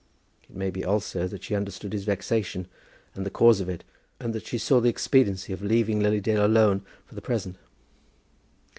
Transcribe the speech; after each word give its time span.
It 0.49 0.55
may 0.55 0.71
be, 0.71 0.83
also, 0.83 1.27
that 1.27 1.43
she 1.43 1.53
understood 1.53 1.93
his 1.93 2.05
vexation 2.05 2.67
and 3.13 3.23
the 3.23 3.29
cause 3.29 3.59
of 3.61 3.69
it, 3.69 3.83
and 4.19 4.33
that 4.33 4.47
she 4.47 4.57
saw 4.57 4.81
the 4.81 4.89
expediency 4.89 5.53
of 5.53 5.61
leaving 5.61 5.99
Lily 5.99 6.19
Dale 6.19 6.43
alone 6.47 6.83
for 7.05 7.13
the 7.13 7.21
present. 7.21 7.57